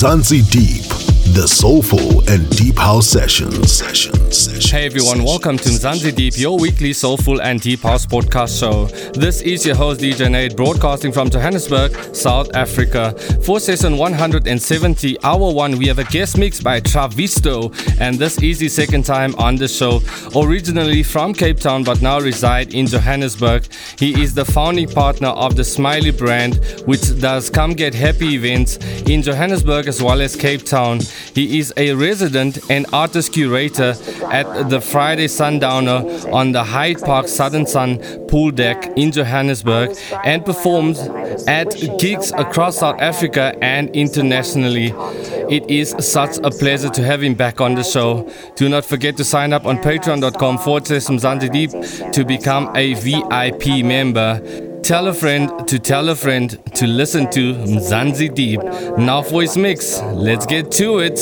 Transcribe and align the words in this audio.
Mzansi 0.00 0.40
Deep, 0.42 0.99
the 1.34 1.46
soulful 1.46 2.28
and 2.28 2.48
deep 2.56 2.76
house 2.76 3.06
sessions. 3.06 3.80
hey 4.68 4.86
everyone, 4.86 5.22
welcome 5.22 5.56
to 5.56 5.68
Mzansi 5.68 6.14
Deep, 6.14 6.36
your 6.36 6.58
weekly 6.58 6.92
soulful 6.92 7.40
and 7.40 7.60
deep 7.60 7.82
house 7.82 8.04
podcast 8.04 8.58
show. 8.58 8.86
This 9.12 9.40
is 9.40 9.64
your 9.64 9.76
host 9.76 10.00
DJ 10.00 10.28
Nate, 10.30 10.56
broadcasting 10.56 11.12
from 11.12 11.30
Johannesburg, 11.30 11.92
South 12.14 12.52
Africa. 12.54 13.12
For 13.44 13.60
session 13.60 13.96
170, 13.96 15.22
hour 15.22 15.52
one, 15.52 15.78
we 15.78 15.86
have 15.86 16.00
a 16.00 16.04
guest 16.04 16.36
mix 16.36 16.60
by 16.60 16.80
Travisto, 16.80 17.70
and 18.00 18.18
this 18.18 18.42
is 18.42 18.58
the 18.58 18.68
second 18.68 19.04
time 19.04 19.34
on 19.36 19.54
the 19.54 19.68
show. 19.68 20.00
Originally 20.34 21.04
from 21.04 21.32
Cape 21.32 21.60
Town, 21.60 21.84
but 21.84 22.02
now 22.02 22.18
reside 22.18 22.74
in 22.74 22.86
Johannesburg. 22.86 23.66
He 23.98 24.20
is 24.20 24.34
the 24.34 24.44
founding 24.44 24.88
partner 24.88 25.28
of 25.28 25.54
the 25.54 25.64
Smiley 25.64 26.10
brand, 26.10 26.56
which 26.86 27.20
does 27.20 27.50
come 27.50 27.74
get 27.74 27.94
happy 27.94 28.34
events 28.34 28.78
in 29.08 29.22
Johannesburg 29.22 29.86
as 29.86 30.02
well 30.02 30.20
as 30.20 30.34
Cape 30.34 30.64
Town. 30.64 31.00
He 31.34 31.58
is 31.58 31.72
a 31.76 31.94
resident 31.94 32.58
and 32.70 32.86
artist 32.92 33.32
curator 33.32 33.94
at 34.30 34.70
the 34.70 34.80
Friday 34.80 35.28
Sundowner 35.28 36.04
on 36.32 36.52
the 36.52 36.64
Hyde 36.64 37.00
Park 37.00 37.28
Southern 37.28 37.66
Sun 37.66 37.98
pool 38.28 38.50
deck 38.50 38.90
in 38.96 39.12
Johannesburg 39.12 39.96
and 40.24 40.44
performs 40.44 41.00
at 41.46 41.74
gigs 41.98 42.32
across 42.32 42.78
South 42.78 43.00
Africa 43.00 43.56
and 43.62 43.94
internationally. 43.94 44.92
It 45.50 45.68
is 45.68 45.94
such 45.98 46.38
a 46.38 46.50
pleasure 46.50 46.90
to 46.90 47.02
have 47.02 47.22
him 47.22 47.34
back 47.34 47.60
on 47.60 47.74
the 47.74 47.82
show. 47.82 48.30
Do 48.56 48.68
not 48.68 48.84
forget 48.84 49.16
to 49.16 49.24
sign 49.24 49.52
up 49.52 49.66
on 49.66 49.78
patreon.com 49.78 50.58
forward 50.58 50.86
slash 50.86 51.48
Deep 51.50 51.70
to 52.12 52.24
become 52.24 52.70
a 52.76 52.94
VIP 52.94 53.84
member. 53.84 54.69
Tell 54.82 55.06
a 55.08 55.14
friend 55.14 55.68
to 55.68 55.78
tell 55.78 56.08
a 56.08 56.16
friend 56.16 56.58
to 56.74 56.86
listen 56.86 57.30
to 57.30 57.54
Mzansi 57.54 58.34
Deep. 58.34 58.60
Now 58.98 59.22
voice 59.22 59.56
mix. 59.56 60.00
Let's 60.00 60.46
get 60.46 60.70
to 60.72 60.98
it. 60.98 61.20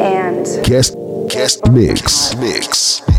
And 0.00 0.44
guest 0.64 0.96
guest 1.28 1.70
mix 1.70 2.34
mix. 2.36 3.15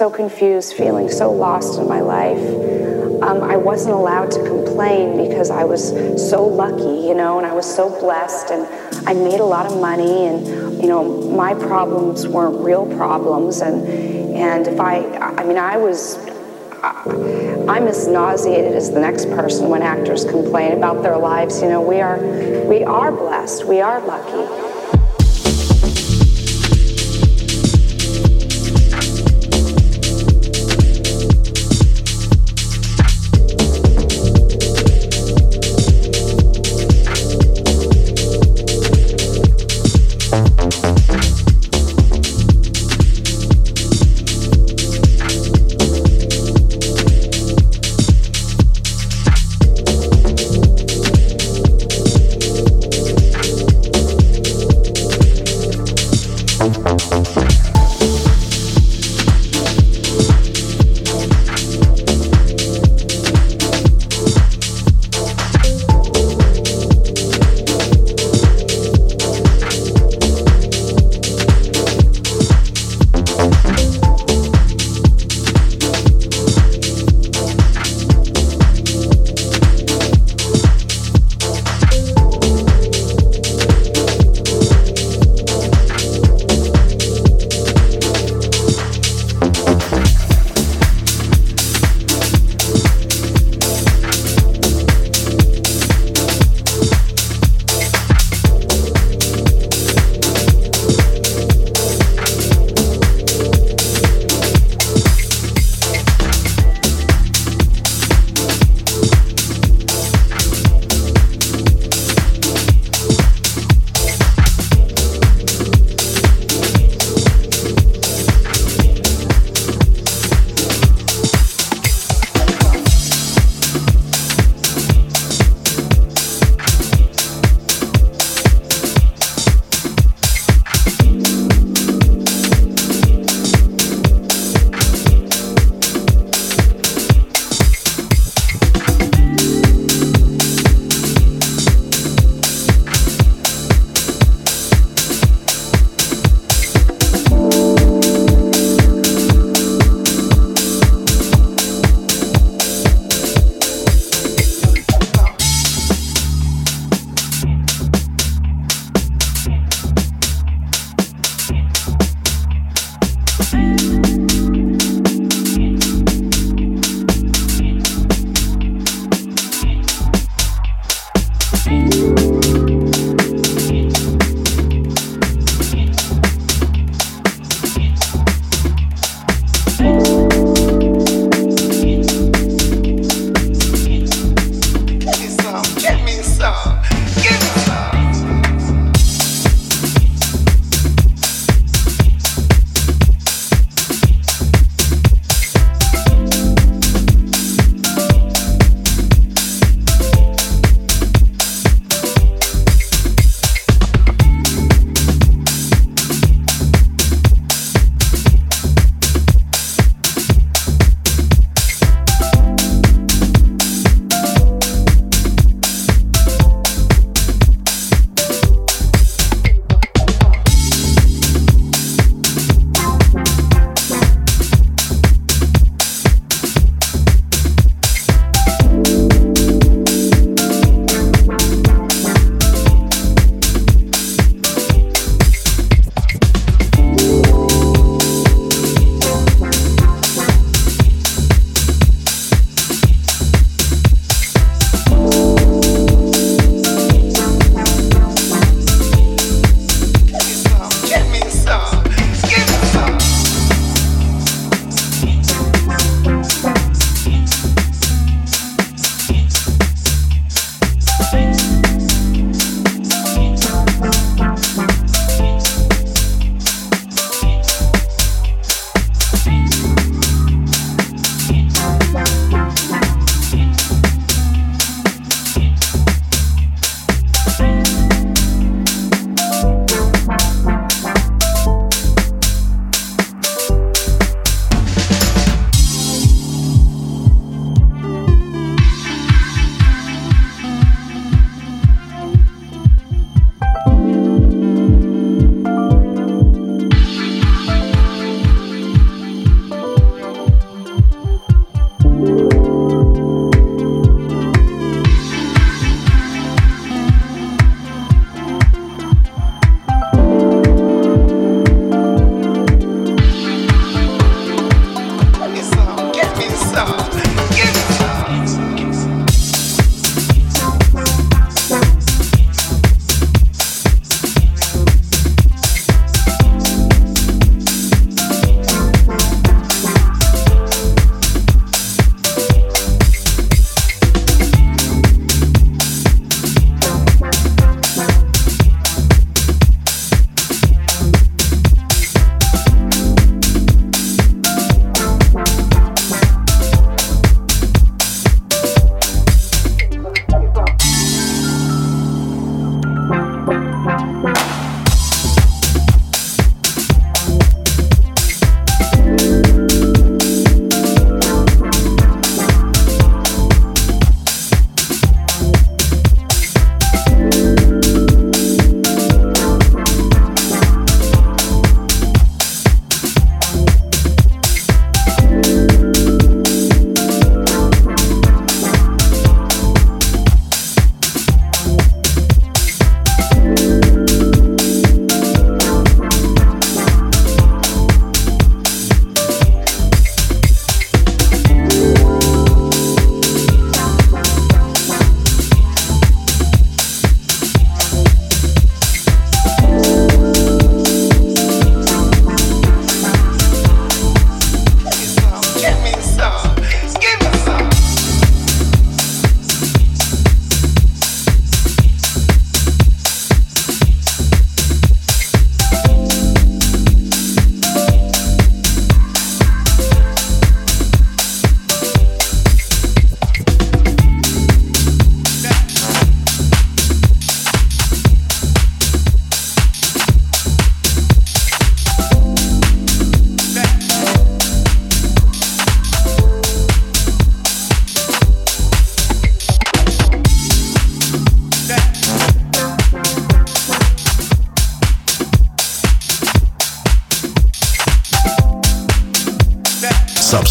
So 0.00 0.08
confused, 0.08 0.72
feeling 0.72 1.10
so 1.10 1.30
lost 1.30 1.78
in 1.78 1.86
my 1.86 2.00
life. 2.00 2.40
Um, 3.22 3.42
I 3.42 3.58
wasn't 3.58 3.94
allowed 3.94 4.30
to 4.30 4.42
complain 4.44 5.28
because 5.28 5.50
I 5.50 5.64
was 5.64 5.90
so 6.30 6.42
lucky, 6.42 7.06
you 7.06 7.12
know, 7.12 7.36
and 7.36 7.46
I 7.46 7.52
was 7.52 7.66
so 7.66 7.90
blessed, 8.00 8.50
and 8.50 8.66
I 9.06 9.12
made 9.12 9.40
a 9.40 9.44
lot 9.44 9.66
of 9.66 9.78
money, 9.78 10.26
and 10.26 10.80
you 10.80 10.88
know, 10.88 11.04
my 11.28 11.52
problems 11.52 12.26
weren't 12.26 12.64
real 12.64 12.86
problems, 12.96 13.60
and 13.60 13.86
and 14.34 14.68
if 14.68 14.80
I, 14.80 15.04
I 15.38 15.44
mean, 15.44 15.58
I 15.58 15.76
was 15.76 16.16
I'm 16.82 17.86
as 17.86 18.08
nauseated 18.08 18.72
as 18.72 18.90
the 18.90 19.00
next 19.00 19.26
person 19.26 19.68
when 19.68 19.82
actors 19.82 20.24
complain 20.24 20.72
about 20.72 21.02
their 21.02 21.18
lives. 21.18 21.60
You 21.60 21.68
know, 21.68 21.82
we 21.82 22.00
are, 22.00 22.18
we 22.64 22.84
are 22.84 23.12
blessed. 23.12 23.66
We 23.66 23.82
are 23.82 24.00
lucky. 24.00 24.19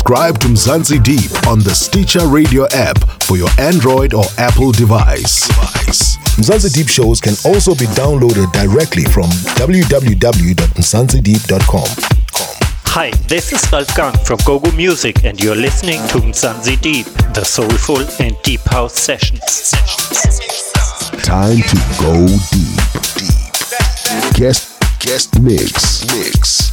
Subscribe 0.10 0.40
to 0.40 0.48
Mzansi 0.48 0.98
Deep 1.04 1.30
on 1.46 1.60
the 1.60 1.70
Stitcher 1.70 2.26
Radio 2.26 2.66
app 2.74 2.98
for 3.22 3.38
your 3.38 3.50
Android 3.60 4.16
or 4.16 4.24
Apple 4.40 4.72
device. 4.72 5.48
device. 5.48 6.18
Mzansi 6.36 6.74
Deep 6.74 6.90
shows 6.90 7.22
can 7.22 7.36
also 7.46 7.76
be 7.76 7.86
downloaded 7.94 8.52
directly 8.52 9.04
from 9.04 9.30
www.mzansideep.com. 9.62 11.88
Hi, 12.86 13.12
this 13.28 13.54
is 13.54 13.72
Wolfgang 13.72 14.18
from 14.26 14.40
Gogo 14.48 14.72
Music, 14.72 15.24
and 15.26 15.40
you're 15.40 15.56
listening 15.56 16.02
to 16.08 16.18
Mzansi 16.18 16.82
Deep, 16.82 17.06
the 17.36 17.46
soulful 17.46 18.00
and 18.20 18.36
deep 18.42 18.62
house 18.62 18.96
sessions. 18.96 19.74
Time 21.22 21.62
to 21.62 21.78
go 22.02 22.26
deep. 22.50 22.82
Deep. 23.14 23.54
Guest 24.34 24.74
guest. 25.00 25.40
Mix. 25.40 26.04
mix. 26.16 26.69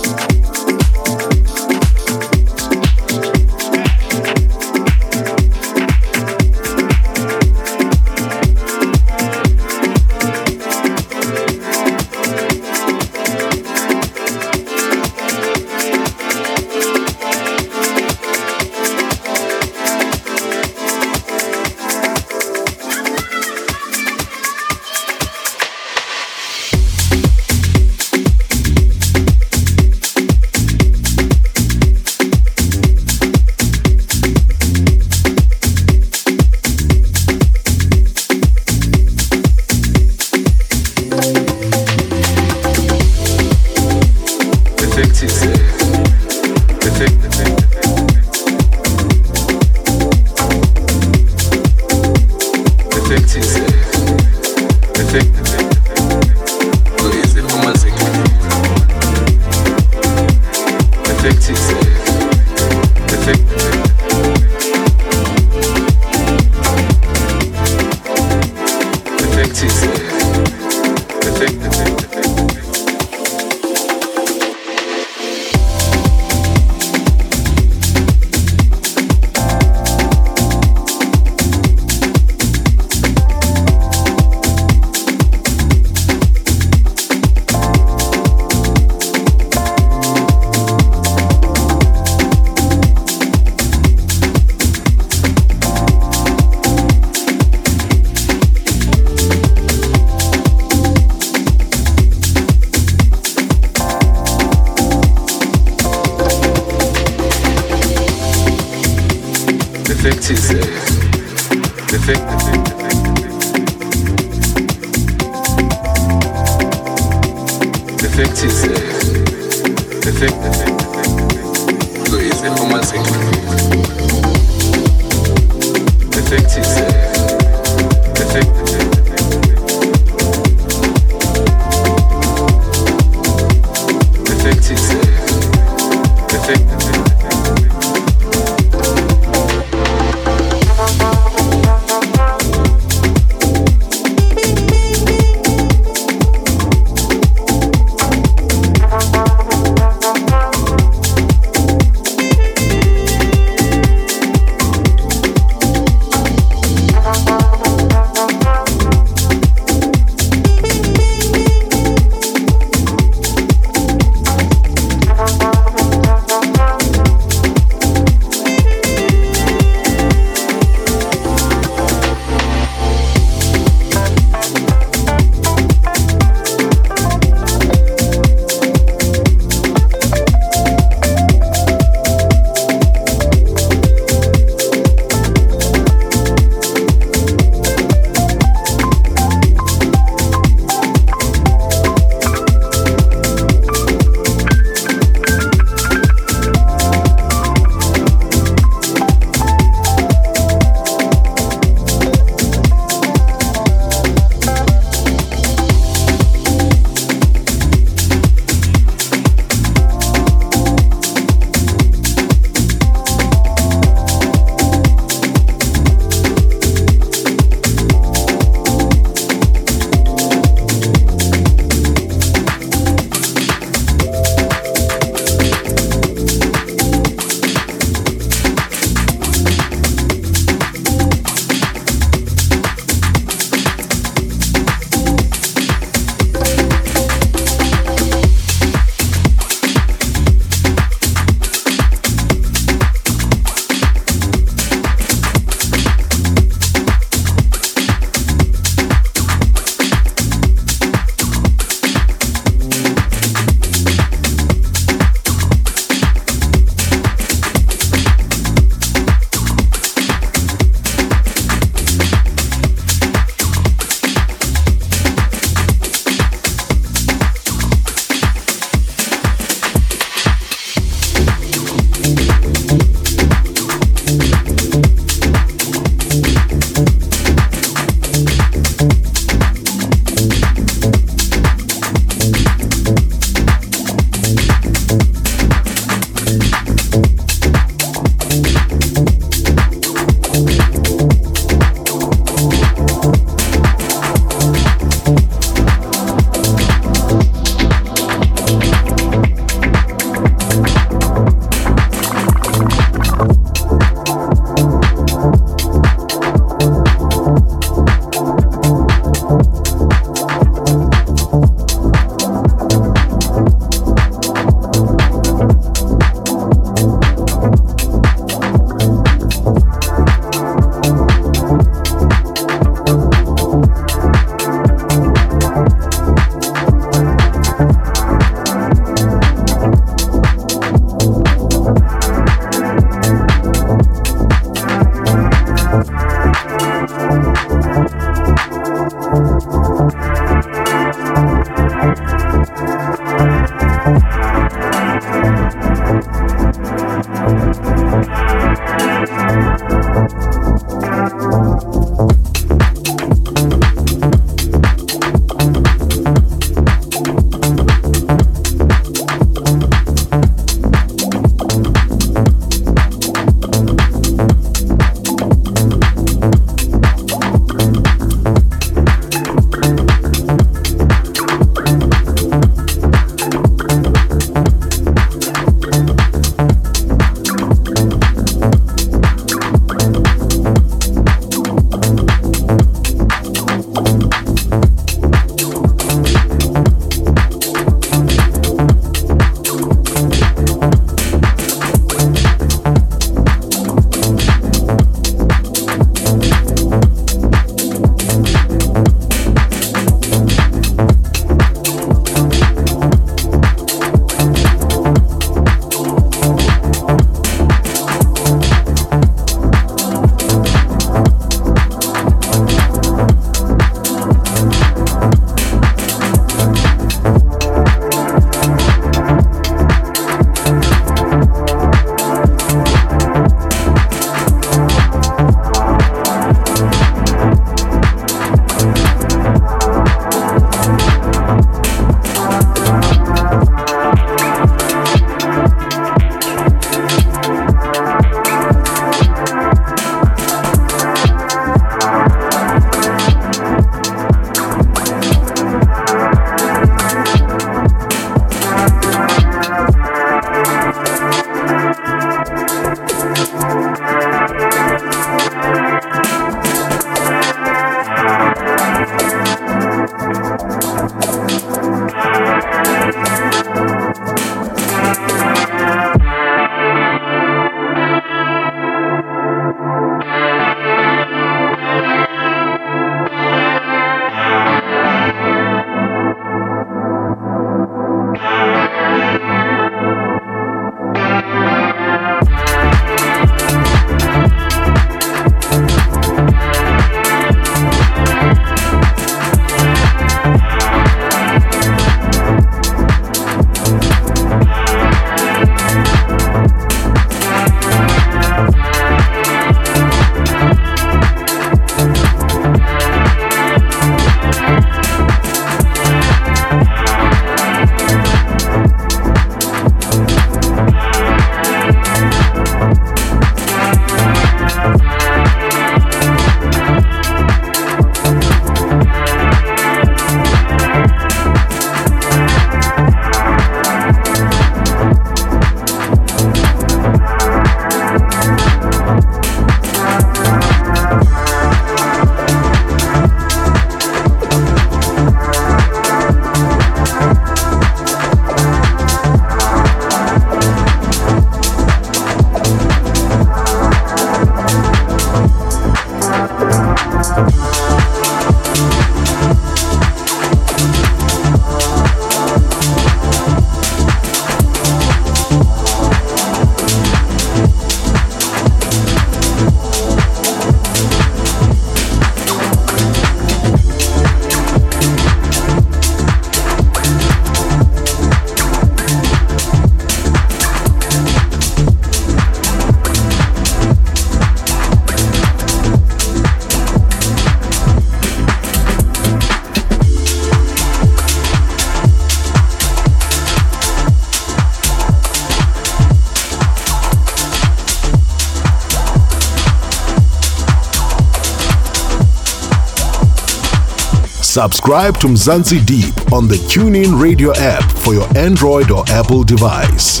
Subscribe 594.48 594.96
to 595.00 595.08
Mzansi 595.08 595.64
Deep 595.66 596.10
on 596.10 596.26
the 596.26 596.36
TuneIn 596.36 596.98
Radio 596.98 597.34
app 597.36 597.70
for 597.84 597.92
your 597.92 598.08
Android 598.16 598.70
or 598.70 598.82
Apple 598.88 599.22
device. 599.22 600.00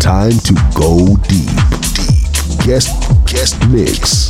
Time 0.00 0.36
to 0.40 0.52
go 0.74 1.16
deep. 1.28 1.48
Deep. 1.96 2.66
Guest 2.66 2.92
guest 3.24 3.58
mix. 3.68 3.70
Mix. 3.70 4.25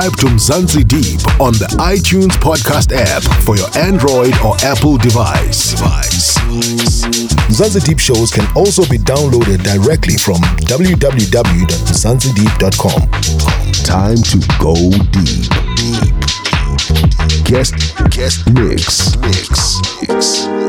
Subscribe 0.00 0.16
to 0.18 0.26
Mzansi 0.34 0.82
Deep 0.86 1.20
on 1.40 1.52
the 1.54 1.66
iTunes 1.78 2.30
podcast 2.40 2.92
app 2.92 3.22
for 3.44 3.56
your 3.56 3.68
Android 3.76 4.34
or 4.44 4.54
Apple 4.64 4.96
device. 4.96 5.72
device. 5.72 6.38
Mzansi 7.48 7.80
Deep 7.84 7.98
shows 7.98 8.30
can 8.30 8.46
also 8.56 8.82
be 8.88 8.96
downloaded 8.98 9.62
directly 9.62 10.16
from 10.16 10.36
www.mzansideep.com. 10.68 13.10
Time 13.84 14.16
to 14.16 14.38
go 14.58 14.74
deep. 15.12 15.50
Guest 17.44 17.74
guest 18.10 18.46
mix 18.54 19.16
mix 19.18 19.78
mix. 20.08 20.59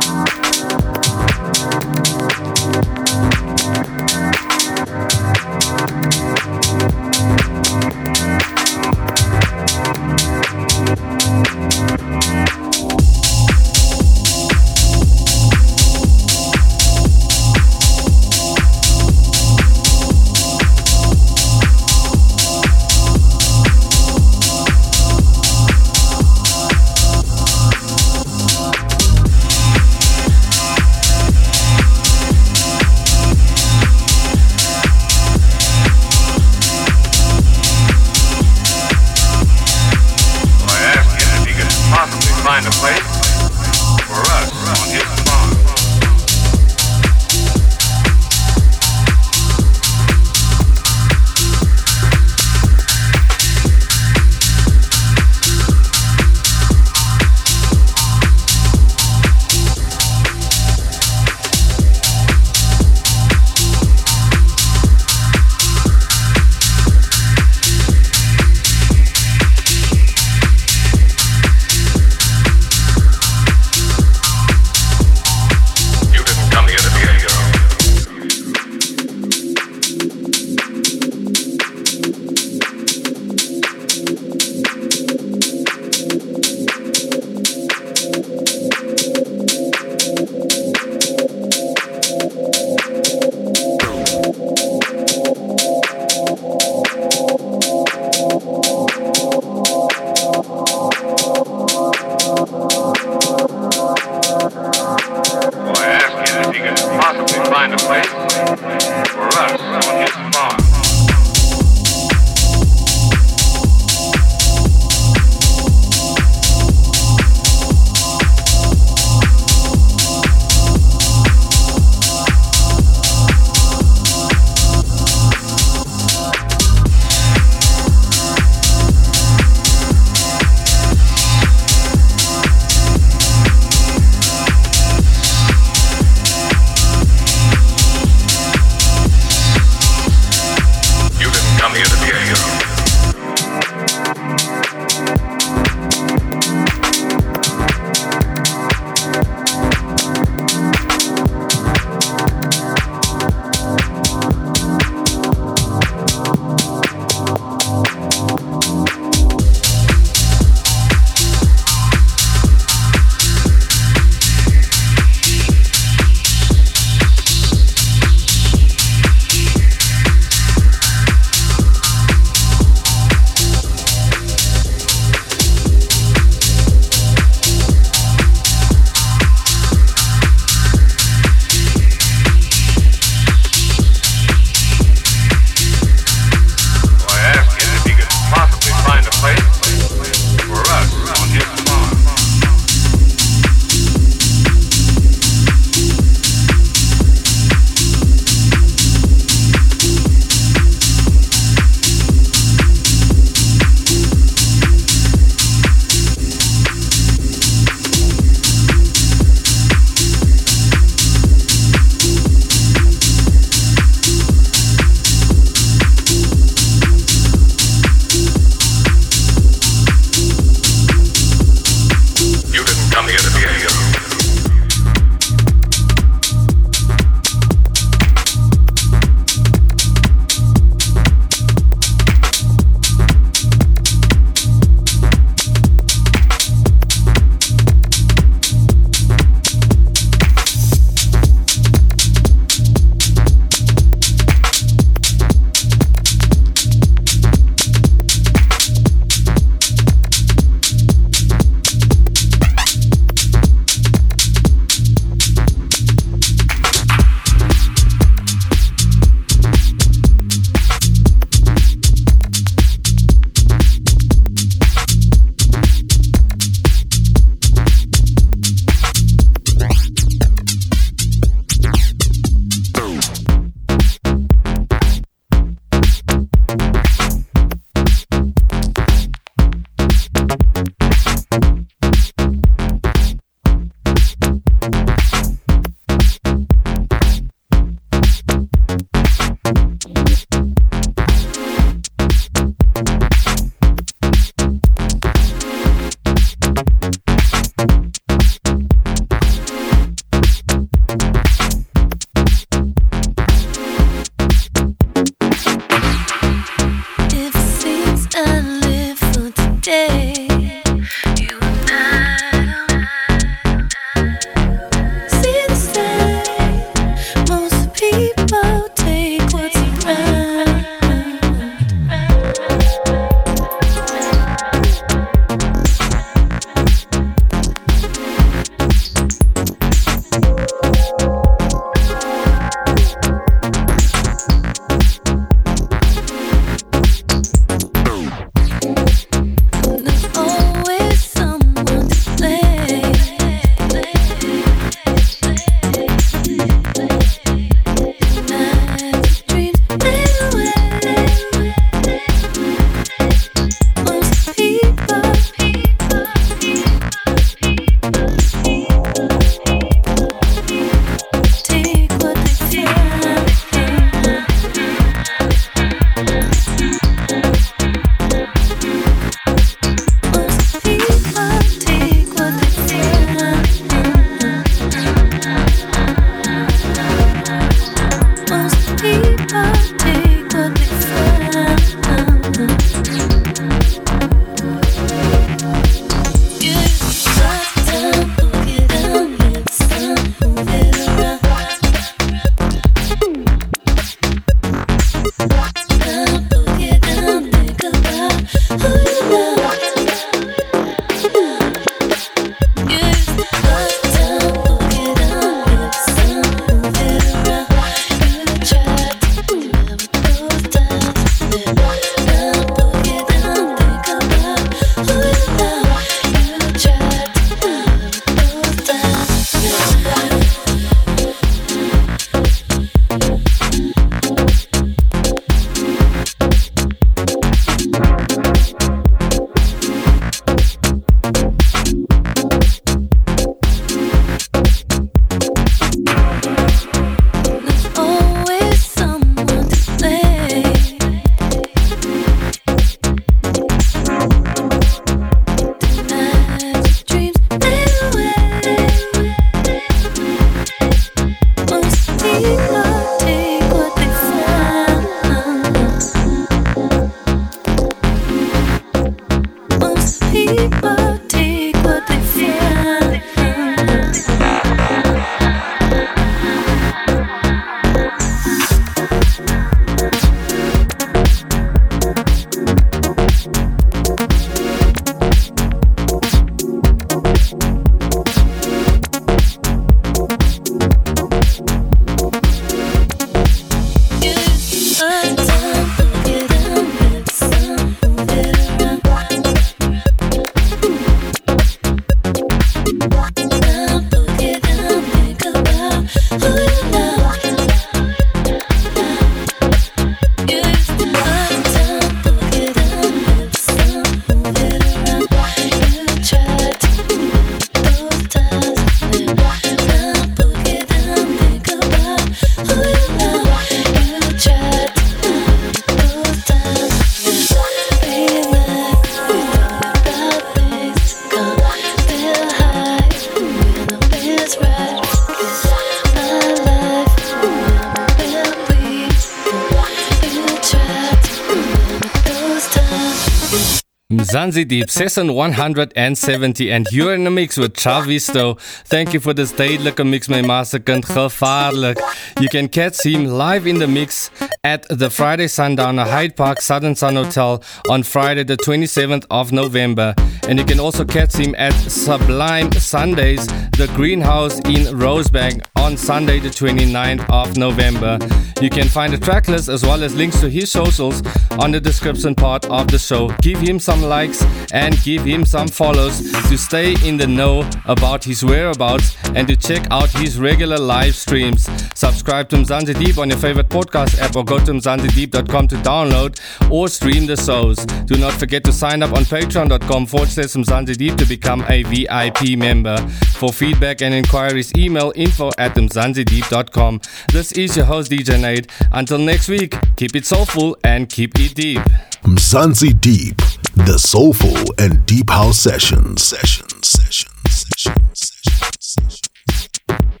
Mzansi 534.21 534.47
Deep, 534.47 534.69
session 534.69 535.13
170 535.13 536.51
and 536.51 536.67
you're 536.71 536.93
in 536.93 537.05
the 537.05 537.09
mix 537.09 537.37
with 537.37 537.55
Chavisto. 537.55 538.39
Thank 538.65 538.93
you 538.93 538.99
for 538.99 539.15
this 539.15 539.31
tijdelijke 539.31 539.83
mix, 539.83 540.09
my 540.09 540.21
masterkind. 540.21 540.85
Gevaarlijk. 540.85 541.79
You 542.19 542.27
can 542.29 542.47
catch 542.47 542.85
him 542.85 543.05
live 543.05 543.47
in 543.47 543.57
the 543.57 543.67
mix 543.67 544.11
at 544.43 544.67
the 544.69 544.91
Friday 544.91 545.27
Sundowner 545.27 545.85
Hyde 545.85 546.15
Park 546.15 546.39
Southern 546.39 546.75
Sun 546.75 546.97
Hotel 546.97 547.41
on 547.67 547.81
Friday 547.81 548.23
the 548.23 548.37
27th 548.37 549.05
of 549.09 549.31
November. 549.31 549.95
And 550.27 550.37
you 550.37 550.45
can 550.45 550.59
also 550.59 550.85
catch 550.85 551.15
him 551.15 551.33
at 551.39 551.53
Sublime 551.53 552.51
Sundays, 552.51 553.25
the 553.57 553.71
Greenhouse 553.75 554.37
in 554.45 554.67
Rosebank 554.77 555.47
on 555.55 555.77
Sunday 555.77 556.19
the 556.19 556.29
29th 556.29 557.09
of 557.09 557.37
November. 557.37 557.97
You 558.39 558.49
can 558.49 558.67
find 558.67 558.93
the 558.93 558.97
track 558.97 559.27
list 559.27 559.49
as 559.49 559.63
well 559.63 559.83
as 559.83 559.95
links 559.95 560.19
to 560.21 560.29
his 560.29 560.51
socials 560.51 561.01
on 561.39 561.51
the 561.51 561.59
description 561.59 562.13
part 562.15 562.45
of 562.45 562.67
the 562.67 562.77
show. 562.77 563.09
Give 563.21 563.39
him 563.39 563.59
some 563.59 563.81
likes 563.81 564.20
and 564.53 564.81
give 564.83 565.03
him 565.03 565.25
some 565.25 565.47
follows 565.47 566.11
to 566.29 566.37
stay 566.37 566.75
in 566.87 566.97
the 566.97 567.07
know 567.07 567.49
about 567.65 568.03
his 568.03 568.23
whereabouts 568.23 568.95
and 569.15 569.27
to 569.27 569.35
check 569.35 569.65
out 569.71 569.89
his 569.89 570.19
regular 570.19 570.57
live 570.57 570.95
streams. 570.95 571.49
Subscribe 571.75 572.29
to 572.29 572.37
Mzansi 572.37 572.77
Deep 572.77 572.97
on 572.97 573.09
your 573.09 573.17
favorite 573.17 573.49
podcast 573.49 573.99
app 573.99 574.15
or 574.15 574.23
go 574.23 574.37
to 574.39 574.51
mzansideep.com 574.51 575.47
to 575.47 575.55
download 575.57 576.19
or 576.51 576.67
stream 576.67 577.05
the 577.05 577.15
shows. 577.15 577.65
Do 577.85 577.97
not 577.97 578.13
forget 578.13 578.43
to 578.45 578.53
sign 578.53 578.83
up 578.83 578.93
on 578.93 579.03
patreon.com 579.03 579.85
forward 579.85 580.09
slash 580.09 580.33
Mzansi 580.33 580.77
Deep 580.77 580.95
to 580.97 581.05
become 581.05 581.43
a 581.47 581.63
VIP 581.63 582.37
member. 582.37 582.77
For 583.17 583.31
feedback 583.31 583.81
and 583.81 583.93
inquiries, 583.93 584.51
email 584.55 584.91
info 584.95 585.29
at 585.37 585.55
mzansideep.com. 585.55 586.81
This 587.11 587.31
is 587.33 587.55
your 587.55 587.65
host 587.65 587.91
DJ 587.91 588.21
Nate. 588.21 588.47
Until 588.71 588.97
next 588.97 589.27
week, 589.27 589.55
keep 589.75 589.95
it 589.95 590.05
soulful 590.05 590.57
and 590.63 590.89
keep 590.89 591.19
it 591.19 591.35
deep. 591.35 591.61
Mzansi 592.03 592.79
Deep, 592.81 593.21
the 593.55 593.77
Soulful 593.77 594.53
and 594.57 594.85
Deep 594.85 595.09
House 595.09 595.39
Sessions. 595.39 596.03
Sessions. 596.03 596.67
Sessions. 596.67 597.11
Sessions. 597.29 598.11
Sessions. 598.23 598.57
Sessions. 598.59 600.00